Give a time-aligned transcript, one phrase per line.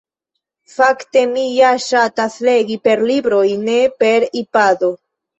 [0.75, 4.91] Fakte, mi ja ŝatas legi per libroj ne per ipado